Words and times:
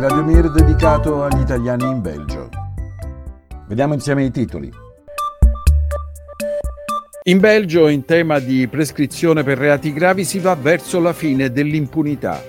Radiomir 0.00 0.50
dedicato 0.50 1.24
agli 1.24 1.42
italiani 1.42 1.84
in 1.84 2.00
Belgio. 2.00 2.48
Vediamo 3.66 3.92
insieme 3.92 4.24
i 4.24 4.30
titoli. 4.30 4.72
In 7.24 7.38
Belgio, 7.38 7.86
in 7.86 8.06
tema 8.06 8.38
di 8.38 8.66
prescrizione 8.66 9.42
per 9.42 9.58
reati 9.58 9.92
gravi, 9.92 10.24
si 10.24 10.38
va 10.38 10.54
verso 10.54 11.00
la 11.00 11.12
fine 11.12 11.52
dell'impunità. 11.52 12.42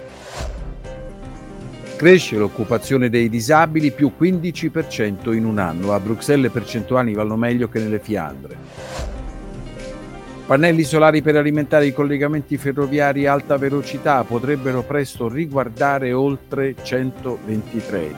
Cresce 1.98 2.38
l'occupazione 2.38 3.09
dei 3.09 3.27
disabili 3.27 3.91
più 3.91 4.13
15% 4.18 5.33
in 5.33 5.43
un 5.43 5.59
anno. 5.59 5.91
A 5.91 5.99
Bruxelles 5.99 6.43
le 6.43 6.52
percentuali 6.52 7.13
vanno 7.13 7.35
meglio 7.35 7.68
che 7.68 7.79
nelle 7.79 7.99
Fiandre. 7.99 8.55
Pannelli 10.45 10.84
solari 10.84 11.22
per 11.22 11.38
alimentare 11.38 11.86
i 11.86 11.94
collegamenti 11.94 12.58
ferroviari 12.58 13.26
a 13.26 13.34
alta 13.34 13.58
velocità 13.58 14.23
potrebbero 14.23 14.82
presto 14.84 15.30
riguardare 15.30 16.12
oltre 16.12 16.76
120 16.82 17.86
treni. 17.86 18.16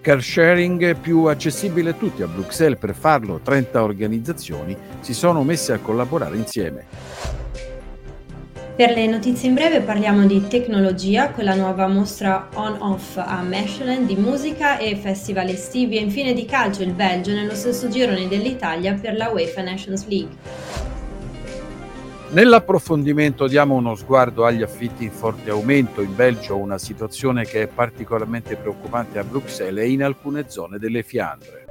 Car 0.00 0.20
sharing 0.20 0.96
più 0.96 1.26
accessibile 1.26 1.90
a 1.90 1.92
tutti 1.92 2.22
a 2.22 2.26
Bruxelles. 2.26 2.78
Per 2.78 2.94
farlo 2.94 3.40
30 3.40 3.82
organizzazioni 3.82 4.76
si 5.00 5.14
sono 5.14 5.44
messe 5.44 5.72
a 5.74 5.78
collaborare 5.78 6.36
insieme. 6.36 6.86
Per 8.74 8.90
le 8.90 9.06
notizie 9.06 9.48
in 9.48 9.54
breve 9.54 9.82
parliamo 9.82 10.24
di 10.24 10.48
tecnologia 10.48 11.30
con 11.30 11.44
la 11.44 11.54
nuova 11.54 11.86
mostra 11.88 12.48
on-off 12.54 13.18
a 13.18 13.42
Mechelen, 13.42 14.06
di 14.06 14.16
musica 14.16 14.78
e 14.78 14.96
festival 14.96 15.50
estivi 15.50 15.98
e 15.98 16.00
infine 16.00 16.32
di 16.32 16.46
calcio 16.46 16.82
il 16.82 16.94
Belgio 16.94 17.32
nello 17.32 17.54
stesso 17.54 17.88
girone 17.88 18.28
dell'Italia 18.28 18.94
per 18.94 19.14
la 19.14 19.28
UEFA 19.28 19.60
Nations 19.60 20.06
League. 20.06 20.36
Nell'approfondimento 22.30 23.46
diamo 23.46 23.74
uno 23.74 23.94
sguardo 23.94 24.46
agli 24.46 24.62
affitti 24.62 25.04
in 25.04 25.10
forte 25.10 25.50
aumento 25.50 26.00
in 26.00 26.16
Belgio, 26.16 26.56
una 26.56 26.78
situazione 26.78 27.44
che 27.44 27.64
è 27.64 27.66
particolarmente 27.66 28.56
preoccupante 28.56 29.18
a 29.18 29.24
Bruxelles 29.24 29.84
e 29.84 29.90
in 29.90 30.02
alcune 30.02 30.46
zone 30.48 30.78
delle 30.78 31.02
Fiandre. 31.02 31.61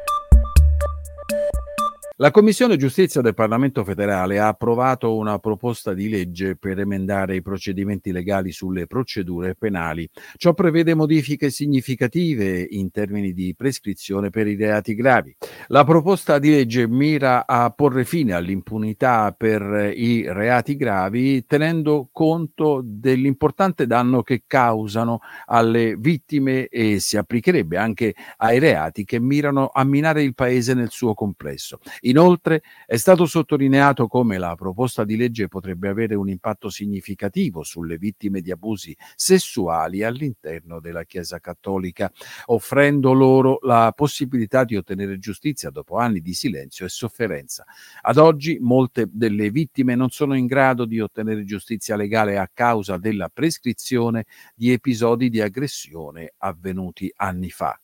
La 2.22 2.30
Commissione 2.30 2.78
Giustizia 2.78 3.20
del 3.22 3.34
Parlamento 3.34 3.84
federale 3.84 4.38
ha 4.38 4.50
approvato 4.50 5.16
una 5.16 5.40
proposta 5.40 5.96
di 5.96 6.08
legge 6.08 6.56
per 6.56 6.78
emendare 6.78 7.36
i 7.36 7.42
procedimenti 7.42 8.12
legali 8.12 8.52
sulle 8.52 8.86
procedure 8.86 9.56
penali. 9.56 10.08
Ciò 10.38 10.54
prevede 10.54 10.94
modifiche 10.94 11.50
significative 11.50 12.64
in 12.70 12.92
termini 12.92 13.34
di 13.34 13.56
prescrizione 13.56 14.30
per 14.30 14.46
i 14.46 14.56
reati 14.56 14.94
gravi. 14.94 15.36
La 15.70 15.84
proposta 15.84 16.38
di 16.38 16.52
legge 16.52 16.88
mira 16.88 17.48
a 17.48 17.72
porre 17.72 18.06
fine 18.06 18.34
all'impunità 18.34 19.34
per 19.36 19.92
i 19.92 20.32
reati 20.32 20.76
gravi 20.76 21.44
tenendo 21.48 22.10
conto 22.12 22.84
dell'importante 22.86 23.88
danno 23.88 24.22
che 24.22 24.44
causano 24.46 25.22
alle 25.48 25.96
vittime 25.98 26.68
e 26.68 27.00
si 27.00 27.18
applicherebbe 27.18 27.78
anche 27.78 28.14
ai 28.38 28.60
reati 28.60 29.06
che 29.06 29.20
mirano 29.20 29.72
a 29.74 29.84
minare 29.84 30.22
il 30.22 30.36
paese 30.36 30.76
nel 30.76 30.92
suo 30.92 31.16
complesso. 31.16 31.80
Inoltre 32.12 32.62
è 32.86 32.98
stato 32.98 33.26
sottolineato 33.26 34.08
come 34.08 34.38
la 34.38 34.54
proposta 34.56 35.06
di 35.06 35.16
legge 35.16 35.48
potrebbe 35.48 35.88
avere 35.88 36.14
un 36.14 36.28
impatto 36.28 36.70
significativo 36.70 37.64
sulle 37.64 37.98
vittime 37.98 38.42
di 38.42 38.52
abusi 38.52 38.96
sessuali 39.16 40.04
all'interno 40.04 40.82
della 40.82 41.06
Chiesa 41.06 41.40
Cattolica, 41.40 42.12
offrendo 42.48 43.14
loro 43.14 43.60
la 43.62 43.94
possibilità 43.96 44.66
di 44.66 44.76
ottenere 44.76 45.20
giustizia 45.20 45.70
dopo 45.70 45.96
anni 45.96 46.20
di 46.20 46.34
silenzio 46.34 46.86
e 46.86 46.90
sofferenza. 46.90 47.64
Ad 48.02 48.18
oggi 48.18 48.58
molte 48.60 49.08
delle 49.10 49.50
vittime 49.50 49.96
non 49.96 50.10
sono 50.10 50.36
in 50.36 50.48
grado 50.48 50.84
di 50.84 51.00
ottenere 51.00 51.46
giustizia 51.46 51.96
legale 51.96 52.38
a 52.38 52.50
causa 52.54 52.98
della 52.98 53.30
prescrizione 53.34 54.26
di 54.54 54.74
episodi 54.74 55.30
di 55.30 55.40
aggressione 55.40 56.34
avvenuti 56.40 57.10
anni 57.16 57.50
fa. 57.50 57.80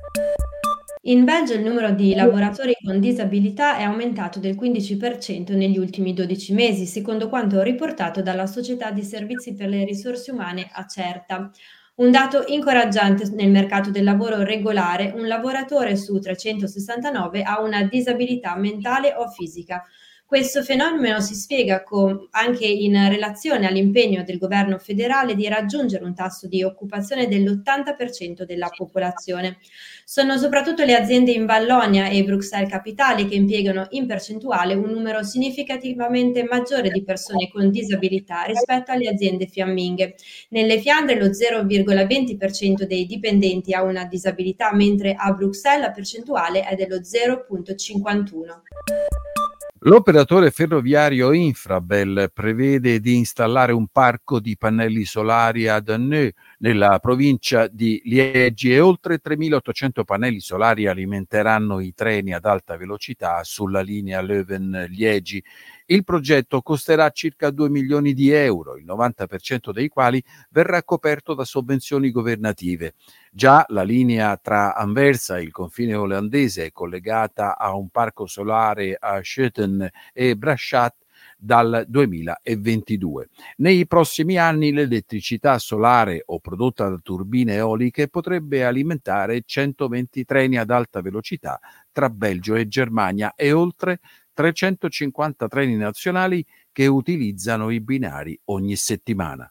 In 1.07 1.23
Belgio 1.23 1.53
il 1.53 1.63
numero 1.63 1.91
di 1.91 2.13
lavoratori 2.13 2.75
con 2.84 3.00
disabilità 3.00 3.78
è 3.78 3.84
aumentato 3.84 4.40
del 4.40 4.57
15% 4.57 5.56
negli 5.56 5.78
ultimi 5.78 6.13
12 6.13 6.51
mesi, 6.53 6.85
secondo 6.85 7.29
quanto 7.29 7.62
riportato 7.62 8.22
dalla 8.22 8.45
società 8.45 8.91
di 8.91 9.03
servizi 9.03 9.53
per 9.56 9.69
le 9.69 9.85
risorse 9.85 10.31
umane 10.31 10.68
Acerta. 10.69 11.50
Un 11.95 12.12
dato 12.12 12.44
incoraggiante 12.47 13.29
nel 13.35 13.50
mercato 13.50 13.90
del 13.90 14.03
lavoro 14.03 14.44
regolare, 14.44 15.13
un 15.16 15.28
lavoratore 15.28 15.95
su 15.95 16.19
369 16.19 17.41
ha 17.41 17.62
una 17.62 17.84
disabilità 17.84 18.57
mentale 18.57 19.13
o 19.16 19.29
fisica, 19.29 19.85
questo 20.27 20.61
fenomeno 20.61 21.21
si 21.21 21.35
spiega 21.35 21.83
con, 21.83 22.27
anche 22.31 22.65
in 22.65 23.07
relazione 23.07 23.65
all'impegno 23.65 24.25
del 24.25 24.38
governo 24.38 24.77
federale 24.77 25.35
di 25.35 25.47
raggiungere 25.47 26.03
un 26.03 26.13
tasso 26.13 26.47
di 26.47 26.63
occupazione 26.63 27.29
dell'80% 27.29 28.43
della 28.43 28.67
popolazione. 28.67 29.59
Sono 30.03 30.38
soprattutto 30.38 30.83
le 30.83 30.95
aziende 30.95 31.31
in 31.31 31.45
Vallonia 31.45 32.09
e 32.09 32.25
Bruxelles 32.25 32.69
Capitale 32.69 33.25
che 33.25 33.35
impiegano 33.35 33.88
in 33.91 34.05
percentuale 34.05 34.73
un 34.73 34.89
numero 34.89 35.23
significativamente 35.23 36.44
maggiore 36.44 36.89
di 36.89 37.05
persone 37.05 37.49
con 37.49 37.71
disabilità 37.71 38.44
rispetto 38.44 38.91
alle 38.91 39.07
aziende 39.07 39.47
fiamminghe. 39.47 40.15
Nelle 40.49 40.81
Fiandre 40.81 41.17
lo 41.17 41.27
0,20% 41.27 42.83
dei 42.83 43.05
dipendenti 43.05 43.73
ha 43.73 43.81
una 43.81 44.03
disabilità, 44.03 44.73
mentre 44.73 45.15
a 45.17 45.31
Bruxelles 45.31 45.88
la 45.88 45.91
percentuale 45.91 46.65
è 46.65 46.75
dello 46.75 46.97
0,51%. 46.97 49.47
L'operatore 49.81 50.49
ferroviario 50.49 51.31
Infrabel 51.31 52.31
prevede 52.33 52.99
di 52.99 53.15
installare 53.17 53.73
un 53.73 53.88
parco 53.88 54.39
di 54.39 54.57
pannelli 54.57 55.05
solari 55.05 55.67
ad 55.67 55.89
Anneux 55.89 56.33
nella 56.59 57.00
provincia 57.00 57.68
di 57.68 58.01
Liegi 58.06 58.73
e 58.73 58.79
oltre 58.79 59.19
3.800 59.23 60.03
pannelli 60.03 60.40
solari 60.40 60.88
alimenteranno 60.88 61.79
i 61.79 61.94
treni 61.94 62.34
ad 62.34 62.45
alta 62.45 62.78
velocità 62.78 63.44
sulla 63.44 63.81
linea 63.81 64.22
Leuven-Liegi 64.22 65.44
il 65.90 66.03
progetto 66.03 66.62
costerà 66.62 67.09
circa 67.12 67.50
2 67.50 67.69
milioni 67.69 68.13
di 68.13 68.29
euro, 68.29 68.75
il 68.75 68.85
90% 68.85 69.72
dei 69.72 69.88
quali 69.88 70.22
verrà 70.50 70.84
coperto 70.84 71.34
da 71.34 71.45
sovvenzioni 71.45 72.12
governative. 72.12 72.95
Già 73.31 73.63
la 73.69 73.84
linea 73.84 74.35
tra 74.35 74.75
Anversa, 74.75 75.39
il 75.39 75.51
confine 75.51 75.95
olandese, 75.95 76.66
è 76.66 76.72
collegata 76.74 77.57
a 77.57 77.74
un 77.74 77.88
parco 77.88 78.25
solare 78.28 78.97
a 79.00 79.22
Schoten 79.24 79.89
e 80.12 80.35
Brasciat 80.35 80.95
dal 81.38 81.86
2022. 81.88 83.30
Nei 83.58 83.86
prossimi 83.86 84.38
anni 84.38 84.72
l'elettricità 84.72 85.59
solare 85.59 86.24
o 86.25 86.40
prodotta 86.40 86.90
da 86.90 87.00
turbine 87.02 87.56
eoliche 87.56 88.08
potrebbe 88.08 88.66
alimentare 88.66 89.44
120 89.46 90.25
treni 90.25 90.58
ad 90.58 90.72
alta 90.72 91.02
velocità 91.02 91.59
tra 91.92 92.09
Belgio 92.09 92.56
e 92.56 92.68
Germania 92.68 93.34
e 93.36 93.52
oltre 93.52 94.00
350 94.34 95.48
treni 95.48 95.75
nazionali 95.75 96.46
che 96.72 96.88
utilizzano 96.88 97.69
i 97.69 97.80
binari 97.81 98.40
ogni 98.46 98.75
settimana. 98.75 99.50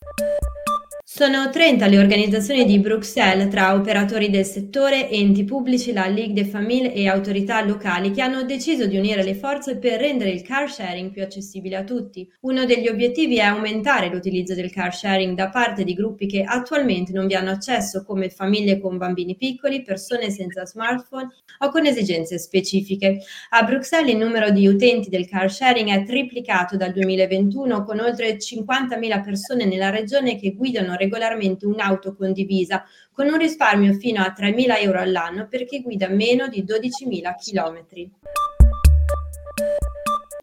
Sono 1.16 1.49
30 1.49 1.87
le 1.87 1.99
organizzazioni 1.99 2.66
di 2.66 2.78
Bruxelles 2.78 3.49
tra 3.49 3.72
operatori 3.72 4.28
del 4.28 4.44
settore, 4.44 5.09
enti 5.09 5.44
pubblici, 5.44 5.94
la 5.94 6.04
Ligue 6.04 6.34
des 6.34 6.50
Familles 6.50 6.93
e 6.94 7.09
autorità 7.09 7.65
locali 7.65 8.10
che 8.10 8.21
hanno 8.21 8.43
deciso 8.43 8.84
di 8.84 8.99
unire 8.99 9.22
le 9.22 9.34
forze 9.34 9.78
per 9.78 9.99
rendere 9.99 10.28
il 10.28 10.43
car 10.43 10.71
sharing 10.71 11.10
più 11.10 11.22
accessibile 11.22 11.76
a 11.76 11.84
tutti. 11.84 12.31
Uno 12.41 12.66
degli 12.66 12.87
obiettivi 12.87 13.38
è 13.38 13.44
aumentare 13.44 14.10
l'utilizzo 14.10 14.55
del 14.55 14.71
car 14.71 14.94
sharing 14.94 15.34
da 15.34 15.49
parte 15.49 15.84
di 15.84 15.94
gruppi 15.94 16.26
che 16.26 16.43
attualmente 16.43 17.12
non 17.12 17.26
vi 17.26 17.34
hanno 17.34 17.53
accesso 17.53 18.05
come 18.05 18.28
famiglie 18.28 18.78
con 18.78 18.99
bambini 18.99 19.37
piccoli, 19.37 19.81
persone 19.81 20.28
senza 20.28 20.66
smartphone 20.66 21.28
o 21.61 21.70
con 21.70 21.87
esigenze 21.87 22.38
specifiche. 22.38 23.20
A 23.52 23.62
Bruxelles 23.62 24.12
il 24.12 24.19
numero 24.19 24.50
di 24.50 24.67
utenti 24.67 25.08
del 25.08 25.26
car 25.26 25.50
sharing 25.50 25.88
è 25.88 26.05
triplicato 26.05 26.76
dal 26.76 26.93
2021 26.93 27.85
con 27.85 28.00
oltre 28.00 28.37
50.000 28.37 29.25
persone 29.25 29.64
nella 29.64 29.88
regione 29.88 30.38
che 30.38 30.52
guidano 30.52 30.88
regolarmente 30.88 31.05
un'auto 31.69 32.14
condivisa 32.14 32.85
con 33.12 33.29
un 33.29 33.38
risparmio 33.38 33.93
fino 33.94 34.23
a 34.23 34.35
3.000 34.37 34.81
euro 34.81 35.00
all'anno 35.00 35.47
per 35.49 35.64
chi 35.64 35.82
guida 35.82 36.08
meno 36.08 36.49
di 36.49 36.64
12.000 36.64 37.35
chilometri. 37.37 38.11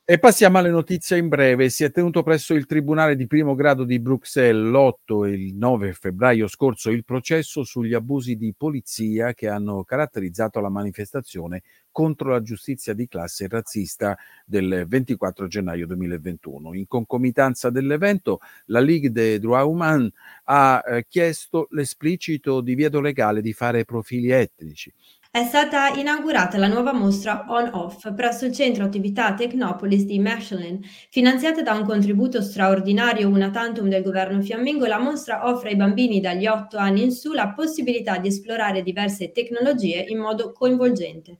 E 0.05 0.19
passiamo 0.19 0.57
alle 0.57 0.69
notizie 0.69 1.17
in 1.17 1.29
breve. 1.29 1.69
Si 1.69 1.85
è 1.85 1.89
tenuto 1.89 2.23
presso 2.23 2.53
il 2.53 2.65
Tribunale 2.65 3.15
di 3.15 3.25
primo 3.25 3.55
grado 3.55 3.85
di 3.85 4.01
Bruxelles 4.01 4.69
l'8 4.69 5.25
e 5.25 5.31
il 5.31 5.55
9 5.55 5.93
febbraio 5.93 6.47
scorso 6.47 6.89
il 6.89 7.05
processo 7.05 7.63
sugli 7.63 7.93
abusi 7.93 8.35
di 8.35 8.53
polizia 8.53 9.33
che 9.33 9.47
hanno 9.47 9.85
caratterizzato 9.85 10.59
la 10.59 10.67
manifestazione 10.67 11.61
contro 11.89 12.31
la 12.31 12.41
giustizia 12.41 12.93
di 12.93 13.07
classe 13.07 13.47
razzista 13.47 14.17
del 14.45 14.85
24 14.89 15.47
gennaio 15.47 15.87
2021. 15.87 16.73
In 16.73 16.85
concomitanza 16.85 17.69
dell'evento, 17.69 18.41
la 18.65 18.81
Ligue 18.81 19.09
des 19.09 19.39
droits 19.39 19.65
humains 19.65 20.11
ha 20.43 20.83
eh, 20.85 21.05
chiesto 21.07 21.67
l'esplicito 21.69 22.59
divieto 22.59 22.99
legale 22.99 23.39
di 23.39 23.53
fare 23.53 23.85
profili 23.85 24.31
etnici 24.31 24.93
è 25.35 25.45
stata 25.45 25.87
inaugurata 25.87 26.59
la 26.59 26.67
nuova 26.67 26.93
mostra 26.93 27.45
On-Off 27.47 28.13
presso 28.13 28.45
il 28.45 28.53
centro 28.53 28.83
attività 28.83 29.33
Technopolis 29.33 30.03
di 30.03 30.19
Mechelen. 30.19 30.79
Finanziata 31.09 31.63
da 31.63 31.73
un 31.73 31.85
contributo 31.85 32.39
straordinario 32.39 33.27
una 33.29 33.49
tantum 33.49 33.89
del 33.89 34.03
governo 34.03 34.41
fiammingo, 34.41 34.85
la 34.85 34.99
mostra 34.99 35.47
offre 35.49 35.69
ai 35.69 35.75
bambini 35.75 36.19
dagli 36.19 36.45
8 36.45 36.77
anni 36.77 37.01
in 37.01 37.11
su 37.11 37.33
la 37.33 37.51
possibilità 37.51 38.19
di 38.19 38.27
esplorare 38.27 38.83
diverse 38.83 39.31
tecnologie 39.31 40.05
in 40.07 40.19
modo 40.19 40.51
coinvolgente. 40.51 41.39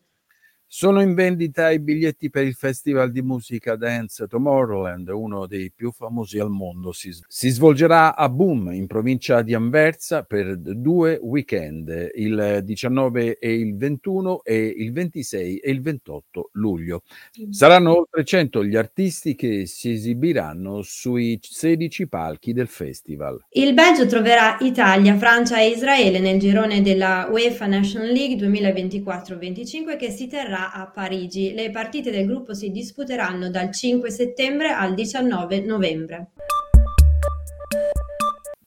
Sono 0.76 1.04
in 1.04 1.14
vendita 1.14 1.70
i 1.70 1.80
biglietti 1.80 2.32
per 2.32 2.48
il 2.48 2.56
Festival 2.56 3.12
di 3.12 3.22
musica 3.22 3.76
dance 3.76 4.26
Tomorrowland, 4.26 5.08
uno 5.10 5.46
dei 5.46 5.72
più 5.72 5.92
famosi 5.92 6.40
al 6.40 6.50
mondo. 6.50 6.92
Si, 6.92 7.12
si, 7.28 7.50
svolgerà 7.50 8.16
a 8.16 8.28
Boom, 8.28 8.72
in 8.72 8.88
provincia 8.88 9.44
di 9.44 9.54
Anversa, 9.54 10.24
per 10.24 10.58
due 10.58 11.20
weekend, 11.22 12.10
il 12.16 12.62
19 12.64 13.38
e 13.38 13.54
il 13.54 13.78
21 13.78 14.42
e 14.42 14.66
il 14.66 14.92
26 14.92 15.58
e 15.60 15.70
il 15.70 15.82
28 15.84 16.50
luglio. 16.54 17.04
Saranno 17.52 17.96
oltre 17.96 18.24
100 18.24 18.66
gli 18.66 18.76
artisti 18.76 19.36
che 19.36 19.68
si 19.68 19.92
esibiranno 19.92 20.82
sui 20.82 21.38
16 21.40 22.08
palchi 22.08 22.52
del 22.52 22.68
festival. 22.68 23.46
Il 23.52 23.76
Belgio 23.76 24.08
troverà 24.08 24.58
Italia, 24.62 25.16
Francia 25.18 25.60
e 25.60 25.68
Israele 25.68 26.18
nel 26.18 26.40
girone 26.40 26.82
della 26.82 27.28
UEFA 27.30 27.68
National 27.68 28.08
League 28.08 28.44
2024-25 28.44 29.98
che 29.98 30.10
si 30.10 30.26
terrà 30.26 30.62
a 30.72 30.88
Parigi. 30.88 31.54
Le 31.54 31.70
partite 31.72 32.12
del 32.12 32.26
gruppo 32.28 32.54
si 32.54 32.72
disputeranno 32.72 33.50
dal 33.50 33.72
5 33.72 34.10
settembre 34.10 34.70
al 34.70 34.94
19 34.94 35.62
novembre. 35.62 36.32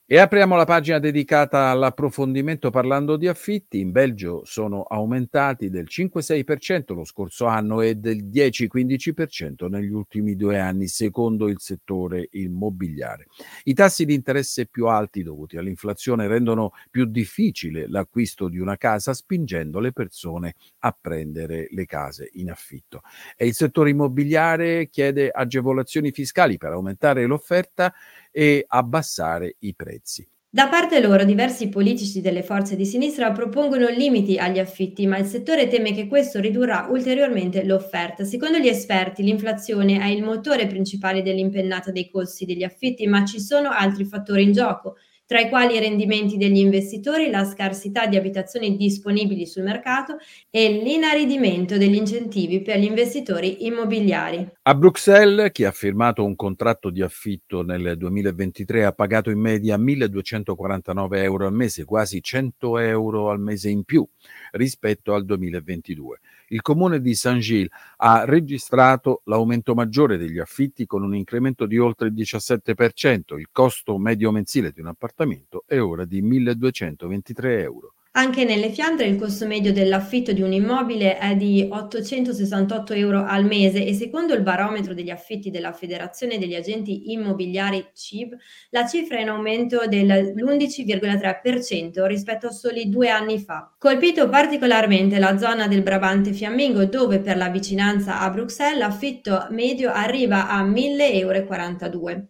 E 0.08 0.18
apriamo 0.18 0.54
la 0.54 0.64
pagina 0.64 1.00
dedicata 1.00 1.70
all'approfondimento 1.70 2.70
parlando 2.70 3.16
di 3.16 3.26
affitti. 3.26 3.80
In 3.80 3.90
Belgio 3.90 4.42
sono 4.44 4.82
aumentati 4.82 5.68
del 5.68 5.88
5-6% 5.90 6.94
lo 6.94 7.02
scorso 7.02 7.46
anno 7.46 7.80
e 7.80 7.96
del 7.96 8.24
10-15% 8.26 9.68
negli 9.68 9.90
ultimi 9.90 10.36
due 10.36 10.60
anni, 10.60 10.86
secondo 10.86 11.48
il 11.48 11.56
settore 11.58 12.28
immobiliare. 12.30 13.26
I 13.64 13.74
tassi 13.74 14.04
di 14.04 14.14
interesse 14.14 14.66
più 14.66 14.86
alti 14.86 15.24
dovuti 15.24 15.56
all'inflazione 15.56 16.28
rendono 16.28 16.70
più 16.88 17.06
difficile 17.06 17.88
l'acquisto 17.88 18.46
di 18.46 18.60
una 18.60 18.76
casa, 18.76 19.12
spingendo 19.12 19.80
le 19.80 19.90
persone 19.90 20.54
a 20.82 20.96
prendere 21.00 21.66
le 21.72 21.84
case 21.84 22.30
in 22.34 22.52
affitto. 22.52 23.00
E 23.36 23.46
il 23.46 23.54
settore 23.54 23.90
immobiliare 23.90 24.88
chiede 24.88 25.30
agevolazioni 25.30 26.12
fiscali 26.12 26.58
per 26.58 26.70
aumentare 26.70 27.26
l'offerta 27.26 27.92
e 28.36 28.66
abbassare 28.68 29.56
i 29.60 29.74
prezzi. 29.74 30.28
Da 30.50 30.68
parte 30.68 31.00
loro, 31.00 31.24
diversi 31.24 31.70
politici 31.70 32.20
delle 32.20 32.42
forze 32.42 32.76
di 32.76 32.84
sinistra 32.84 33.32
propongono 33.32 33.88
limiti 33.88 34.36
agli 34.36 34.58
affitti, 34.58 35.06
ma 35.06 35.16
il 35.16 35.24
settore 35.24 35.68
teme 35.68 35.94
che 35.94 36.06
questo 36.06 36.38
ridurrà 36.38 36.86
ulteriormente 36.90 37.64
l'offerta. 37.64 38.24
Secondo 38.24 38.58
gli 38.58 38.68
esperti, 38.68 39.22
l'inflazione 39.22 39.98
è 40.00 40.08
il 40.08 40.22
motore 40.22 40.66
principale 40.66 41.22
dell'impennata 41.22 41.90
dei 41.90 42.10
costi 42.10 42.44
degli 42.44 42.62
affitti, 42.62 43.06
ma 43.06 43.24
ci 43.24 43.40
sono 43.40 43.70
altri 43.70 44.04
fattori 44.04 44.42
in 44.42 44.52
gioco 44.52 44.96
tra 45.26 45.40
i 45.40 45.48
quali 45.48 45.74
i 45.74 45.80
rendimenti 45.80 46.36
degli 46.36 46.58
investitori, 46.58 47.30
la 47.30 47.44
scarsità 47.44 48.06
di 48.06 48.16
abitazioni 48.16 48.76
disponibili 48.76 49.44
sul 49.44 49.64
mercato 49.64 50.18
e 50.50 50.68
l'inaridimento 50.68 51.76
degli 51.76 51.96
incentivi 51.96 52.62
per 52.62 52.78
gli 52.78 52.84
investitori 52.84 53.66
immobiliari. 53.66 54.48
A 54.62 54.74
Bruxelles, 54.74 55.50
chi 55.50 55.64
ha 55.64 55.72
firmato 55.72 56.24
un 56.24 56.36
contratto 56.36 56.90
di 56.90 57.02
affitto 57.02 57.62
nel 57.62 57.96
2023 57.96 58.84
ha 58.84 58.92
pagato 58.92 59.30
in 59.30 59.40
media 59.40 59.76
1.249 59.76 61.16
euro 61.16 61.46
al 61.46 61.52
mese, 61.52 61.84
quasi 61.84 62.22
100 62.22 62.78
euro 62.78 63.30
al 63.30 63.40
mese 63.40 63.68
in 63.68 63.82
più 63.82 64.06
rispetto 64.52 65.12
al 65.12 65.24
2022. 65.24 66.20
Il 66.48 66.62
comune 66.62 67.00
di 67.00 67.14
Saint-Gilles 67.14 67.70
ha 67.96 68.24
registrato 68.24 69.22
l'aumento 69.24 69.74
maggiore 69.74 70.16
degli 70.16 70.38
affitti 70.38 70.86
con 70.86 71.02
un 71.02 71.14
incremento 71.16 71.66
di 71.66 71.76
oltre 71.76 72.06
il 72.08 72.14
17%. 72.14 73.36
Il 73.36 73.48
costo 73.50 73.98
medio 73.98 74.30
mensile 74.30 74.70
di 74.70 74.80
un 74.80 74.86
appartamento 74.86 75.64
è 75.66 75.80
ora 75.80 76.04
di 76.04 76.22
1.223 76.22 77.60
euro. 77.60 77.95
Anche 78.18 78.44
nelle 78.44 78.70
Fiandre 78.70 79.08
il 79.08 79.18
costo 79.18 79.46
medio 79.46 79.74
dell'affitto 79.74 80.32
di 80.32 80.40
un 80.40 80.50
immobile 80.50 81.18
è 81.18 81.36
di 81.36 81.68
868 81.70 82.94
euro 82.94 83.26
al 83.26 83.44
mese 83.44 83.84
e 83.84 83.92
secondo 83.92 84.32
il 84.32 84.40
barometro 84.40 84.94
degli 84.94 85.10
affitti 85.10 85.50
della 85.50 85.74
Federazione 85.74 86.38
degli 86.38 86.54
Agenti 86.54 87.12
Immobiliari 87.12 87.90
CIB 87.92 88.34
la 88.70 88.86
cifra 88.86 89.18
è 89.18 89.20
in 89.20 89.28
aumento 89.28 89.82
dell'11,3% 89.86 92.06
rispetto 92.06 92.46
a 92.46 92.52
soli 92.52 92.88
due 92.88 93.10
anni 93.10 93.38
fa. 93.38 93.74
Colpito 93.76 94.30
particolarmente 94.30 95.18
la 95.18 95.36
zona 95.36 95.68
del 95.68 95.82
Brabante 95.82 96.32
Fiammingo 96.32 96.86
dove 96.86 97.18
per 97.18 97.36
la 97.36 97.50
vicinanza 97.50 98.20
a 98.20 98.30
Bruxelles 98.30 98.78
l'affitto 98.78 99.48
medio 99.50 99.92
arriva 99.92 100.48
a 100.48 100.64
1.042 100.64 101.20
euro. 101.20 101.44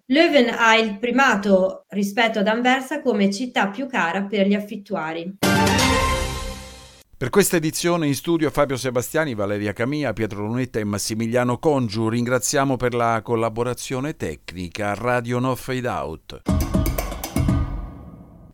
Leuven 0.06 0.53
ha 0.53 0.75
il 0.75 0.99
primato 0.99 1.85
rispetto 1.91 2.41
ad 2.41 2.49
Anversa 2.49 3.00
come 3.03 3.33
città 3.33 3.69
più 3.69 3.87
cara 3.87 4.25
per 4.25 4.49
gli 4.49 4.55
affittuari. 4.55 5.75
Per 7.18 7.30
questa 7.30 7.56
edizione 7.56 8.06
in 8.06 8.14
studio 8.14 8.50
Fabio 8.50 8.76
Sebastiani, 8.76 9.34
Valeria 9.34 9.72
Camia, 9.72 10.12
Pietro 10.12 10.44
Lunetta 10.44 10.80
e 10.80 10.84
Massimiliano 10.84 11.58
Congiu. 11.58 12.10
Ringraziamo 12.10 12.76
per 12.76 12.92
la 12.92 13.22
collaborazione 13.22 14.16
tecnica 14.16 14.92
Radio 14.92 15.38
No 15.38 15.54
Fade 15.54 15.88
Out. 15.88 16.65